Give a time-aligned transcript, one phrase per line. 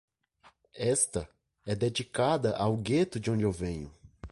[0.79, 1.29] Esta
[1.63, 3.93] é dedicada ao gueto de onde eu venho.